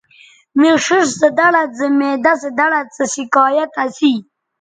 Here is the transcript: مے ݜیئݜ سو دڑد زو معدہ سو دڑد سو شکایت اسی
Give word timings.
مے 0.59 0.69
ݜیئݜ 0.83 1.07
سو 1.19 1.27
دڑد 1.37 1.69
زو 1.77 1.87
معدہ 1.99 2.33
سو 2.41 2.49
دڑد 2.57 2.87
سو 2.95 3.03
شکایت 3.13 3.71
اسی 3.83 4.13